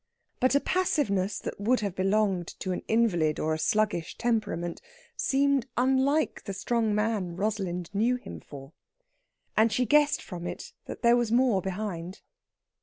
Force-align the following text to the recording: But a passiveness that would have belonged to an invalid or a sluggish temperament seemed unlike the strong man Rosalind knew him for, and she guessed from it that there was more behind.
But 0.39 0.55
a 0.55 0.59
passiveness 0.59 1.37
that 1.37 1.59
would 1.61 1.81
have 1.81 1.93
belonged 1.95 2.47
to 2.61 2.71
an 2.71 2.81
invalid 2.87 3.37
or 3.39 3.53
a 3.53 3.59
sluggish 3.59 4.17
temperament 4.17 4.81
seemed 5.15 5.67
unlike 5.77 6.45
the 6.45 6.53
strong 6.55 6.95
man 6.95 7.35
Rosalind 7.35 7.91
knew 7.93 8.15
him 8.15 8.39
for, 8.39 8.73
and 9.55 9.71
she 9.71 9.85
guessed 9.85 10.23
from 10.23 10.47
it 10.47 10.73
that 10.85 11.03
there 11.03 11.15
was 11.15 11.31
more 11.31 11.61
behind. 11.61 12.21